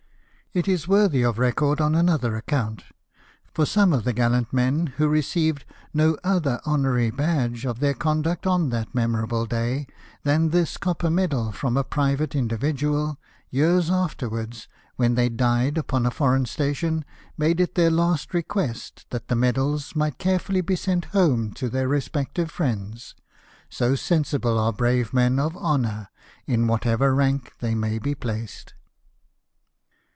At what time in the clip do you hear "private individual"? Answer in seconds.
11.85-13.17